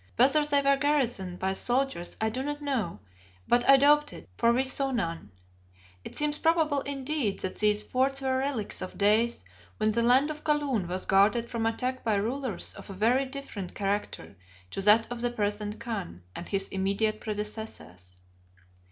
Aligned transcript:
Whether 0.15 0.43
they 0.43 0.63
were 0.63 0.77
garrisoned 0.77 1.37
by 1.37 1.53
soldiers 1.53 2.17
I 2.19 2.31
do 2.31 2.41
not 2.41 2.59
know, 2.59 3.01
but 3.47 3.69
I 3.69 3.77
doubt 3.77 4.11
it, 4.13 4.27
for 4.35 4.51
we 4.51 4.65
saw 4.65 4.89
none. 4.89 5.29
It 6.03 6.15
seems 6.15 6.39
probable 6.39 6.79
indeed 6.81 7.37
that 7.41 7.59
these 7.59 7.83
forts 7.83 8.19
were 8.19 8.39
relics 8.39 8.81
of 8.81 8.97
days 8.97 9.45
when 9.77 9.91
the 9.91 10.01
land 10.01 10.31
of 10.31 10.43
Kaloon 10.43 10.87
was 10.87 11.05
guarded 11.05 11.51
from 11.51 11.67
attack 11.67 12.03
by 12.03 12.15
rulers 12.15 12.73
of 12.73 12.89
a 12.89 12.93
very 12.93 13.25
different 13.27 13.75
character 13.75 14.35
to 14.71 14.81
that 14.81 15.05
of 15.11 15.21
the 15.21 15.29
present 15.29 15.79
Khan 15.79 16.23
and 16.35 16.47
his 16.47 16.67
immediate 16.69 17.21
predecessors. 17.21 18.17